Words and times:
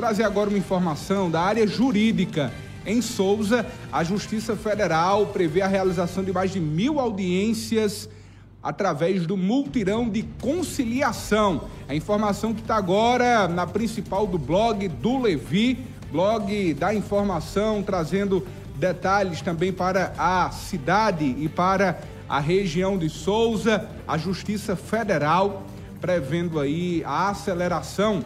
trazer 0.00 0.24
agora 0.24 0.48
uma 0.48 0.56
informação 0.56 1.30
da 1.30 1.42
área 1.42 1.66
jurídica. 1.66 2.50
Em 2.86 3.02
Souza, 3.02 3.66
a 3.92 4.02
Justiça 4.02 4.56
Federal 4.56 5.26
prevê 5.26 5.60
a 5.60 5.66
realização 5.66 6.24
de 6.24 6.32
mais 6.32 6.50
de 6.50 6.58
mil 6.58 6.98
audiências 6.98 8.08
através 8.62 9.26
do 9.26 9.36
multirão 9.36 10.08
de 10.08 10.22
conciliação. 10.40 11.64
A 11.86 11.94
informação 11.94 12.54
que 12.54 12.62
está 12.62 12.76
agora 12.76 13.46
na 13.46 13.66
principal 13.66 14.26
do 14.26 14.38
blog 14.38 14.88
do 14.88 15.20
Levi, 15.20 15.84
blog 16.10 16.72
da 16.72 16.94
informação, 16.94 17.82
trazendo 17.82 18.46
detalhes 18.76 19.42
também 19.42 19.70
para 19.70 20.14
a 20.16 20.50
cidade 20.50 21.26
e 21.26 21.46
para 21.46 22.00
a 22.26 22.40
região 22.40 22.96
de 22.96 23.10
Souza, 23.10 23.86
a 24.08 24.16
Justiça 24.16 24.74
Federal 24.74 25.62
prevendo 26.00 26.58
aí 26.58 27.04
a 27.04 27.28
aceleração 27.28 28.24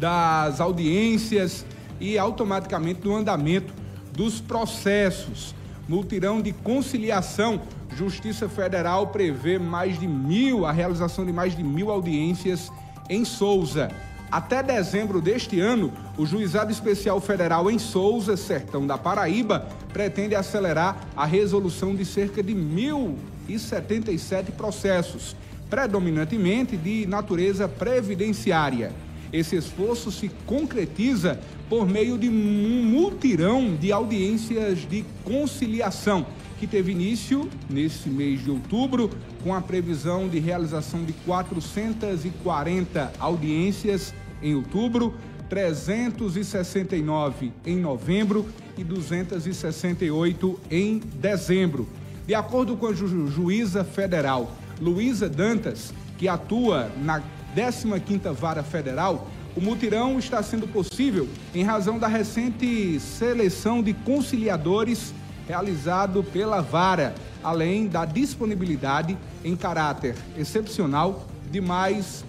das 0.00 0.60
audiências 0.62 1.64
e 2.00 2.18
automaticamente 2.18 3.02
do 3.02 3.14
andamento 3.14 3.74
dos 4.12 4.40
processos. 4.40 5.54
Multirão 5.86 6.40
de 6.40 6.52
conciliação, 6.52 7.60
Justiça 7.94 8.48
Federal 8.48 9.08
prevê 9.08 9.58
mais 9.58 10.00
de 10.00 10.08
mil, 10.08 10.64
a 10.64 10.72
realização 10.72 11.26
de 11.26 11.32
mais 11.32 11.54
de 11.54 11.62
mil 11.62 11.90
audiências 11.90 12.72
em 13.10 13.26
Souza. 13.26 13.90
Até 14.30 14.62
dezembro 14.62 15.20
deste 15.20 15.60
ano, 15.60 15.92
o 16.16 16.24
Juizado 16.24 16.72
Especial 16.72 17.20
Federal 17.20 17.70
em 17.70 17.78
Souza, 17.78 18.38
Sertão 18.38 18.86
da 18.86 18.96
Paraíba, 18.96 19.68
pretende 19.92 20.34
acelerar 20.34 21.08
a 21.14 21.26
resolução 21.26 21.94
de 21.94 22.06
cerca 22.06 22.42
de 22.42 22.54
1.077 22.54 24.52
processos, 24.52 25.36
predominantemente 25.68 26.76
de 26.76 27.06
natureza 27.06 27.68
previdenciária. 27.68 28.92
Esse 29.32 29.56
esforço 29.56 30.10
se 30.10 30.28
concretiza 30.46 31.38
por 31.68 31.86
meio 31.88 32.18
de 32.18 32.28
um 32.28 32.84
multirão 32.84 33.76
de 33.76 33.92
audiências 33.92 34.80
de 34.88 35.04
conciliação, 35.24 36.26
que 36.58 36.66
teve 36.66 36.90
início 36.92 37.48
nesse 37.68 38.08
mês 38.08 38.42
de 38.42 38.50
outubro, 38.50 39.10
com 39.42 39.54
a 39.54 39.60
previsão 39.60 40.26
de 40.28 40.40
realização 40.40 41.04
de 41.04 41.12
440 41.12 43.12
audiências 43.18 44.14
em 44.42 44.54
outubro, 44.54 45.14
369 45.48 47.52
em 47.64 47.76
novembro 47.76 48.46
e 48.76 48.84
268 48.84 50.60
em 50.70 50.98
dezembro. 50.98 51.88
De 52.26 52.34
acordo 52.34 52.76
com 52.76 52.86
a 52.86 52.92
ju 52.92 53.26
juíza 53.28 53.82
federal 53.84 54.54
Luísa 54.80 55.28
Dantas, 55.28 55.92
que 56.16 56.28
atua 56.28 56.90
na 57.02 57.20
15ª 57.56 58.32
Vara 58.32 58.62
Federal, 58.62 59.28
o 59.56 59.60
mutirão 59.60 60.18
está 60.18 60.42
sendo 60.42 60.68
possível 60.68 61.28
em 61.54 61.64
razão 61.64 61.98
da 61.98 62.06
recente 62.06 63.00
seleção 63.00 63.82
de 63.82 63.92
conciliadores 63.92 65.12
realizado 65.48 66.22
pela 66.22 66.60
Vara, 66.60 67.14
além 67.42 67.88
da 67.88 68.04
disponibilidade 68.04 69.18
em 69.44 69.56
caráter 69.56 70.14
excepcional 70.38 71.26
de 71.50 71.60
mais 71.60 72.24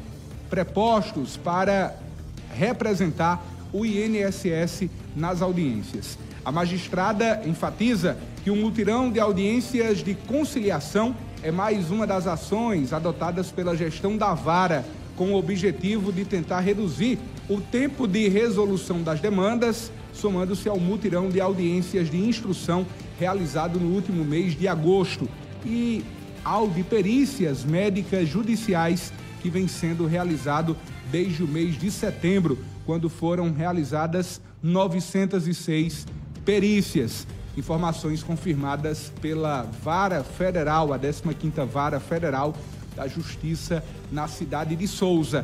prepostos 0.50 1.38
para 1.38 1.96
representar 2.54 3.44
o 3.72 3.86
INSS 3.86 4.90
nas 5.16 5.42
audiências. 5.42 6.18
A 6.44 6.52
magistrada 6.52 7.44
enfatiza 7.46 8.18
que 8.44 8.50
o 8.50 8.56
mutirão 8.56 9.12
de 9.12 9.20
audiências 9.20 10.00
de 10.00 10.16
conciliação 10.16 11.16
é 11.44 11.52
mais 11.52 11.92
uma 11.92 12.08
das 12.08 12.26
ações 12.26 12.92
adotadas 12.92 13.52
pela 13.52 13.78
gestão 13.78 14.18
da 14.18 14.34
Vara 14.34 14.84
com 15.22 15.34
o 15.34 15.38
objetivo 15.38 16.12
de 16.12 16.26
tentar 16.26 16.62
reduzir 16.62 17.20
o 17.48 17.62
tempo 17.62 18.08
de 18.08 18.28
resolução 18.28 19.04
das 19.04 19.20
demandas, 19.20 19.92
somando-se 20.12 20.68
ao 20.68 20.80
mutirão 20.80 21.30
de 21.30 21.40
audiências 21.40 22.10
de 22.10 22.18
instrução 22.18 22.88
realizado 23.20 23.80
no 23.80 23.94
último 23.94 24.26
mês 24.26 24.58
de 24.58 24.68
agosto 24.68 25.30
e 25.64 26.04
ao 26.44 26.68
de 26.68 26.82
perícias 26.82 27.64
médicas 27.64 28.28
judiciais 28.28 29.14
que 29.44 29.48
vem 29.48 29.68
sendo 29.68 30.08
realizado 30.08 30.76
desde 31.12 31.44
o 31.44 31.48
mês 31.48 31.80
de 31.80 31.92
setembro, 31.92 32.58
quando 32.84 33.08
foram 33.08 33.54
realizadas 33.54 34.42
906 34.64 36.08
perícias. 36.44 37.28
Informações 37.56 38.24
confirmadas 38.24 39.14
pela 39.22 39.70
Vara 39.84 40.24
Federal, 40.24 40.92
a 40.92 40.98
15ª 40.98 41.64
Vara 41.68 42.00
Federal 42.00 42.56
da 42.96 43.08
Justiça 43.08 43.84
na 44.12 44.28
cidade 44.28 44.76
de 44.76 44.88
Souza. 44.88 45.40